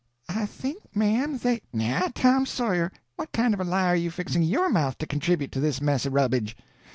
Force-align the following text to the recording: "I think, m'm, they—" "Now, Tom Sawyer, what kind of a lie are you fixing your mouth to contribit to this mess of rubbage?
"I 0.29 0.47
think, 0.47 0.81
m'm, 0.95 1.37
they—" 1.37 1.61
"Now, 1.71 2.07
Tom 2.15 2.47
Sawyer, 2.47 2.91
what 3.17 3.31
kind 3.33 3.53
of 3.53 3.59
a 3.59 3.63
lie 3.63 3.85
are 3.85 3.95
you 3.95 4.09
fixing 4.09 4.41
your 4.41 4.67
mouth 4.67 4.97
to 4.97 5.05
contribit 5.05 5.51
to 5.51 5.59
this 5.59 5.79
mess 5.79 6.07
of 6.07 6.13
rubbage? 6.13 6.57